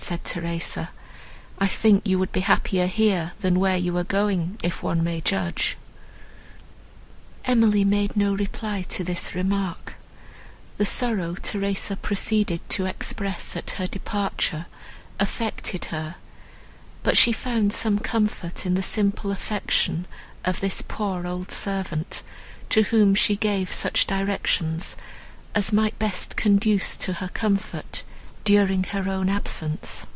[0.00, 0.90] said Theresa,
[1.58, 5.20] "I think you would be happier here than where you are going, if one may
[5.20, 5.76] judge."
[7.44, 9.96] Emily made no reply to this remark;
[10.78, 14.66] the sorrow Theresa proceeded to express at her departure
[15.18, 16.14] affected her,
[17.02, 20.06] but she found some comfort in the simple affection
[20.44, 22.22] of this poor old servant,
[22.68, 24.96] to whom she gave such directions
[25.56, 28.04] as might best conduce to her comfort
[28.44, 30.06] during her own absence.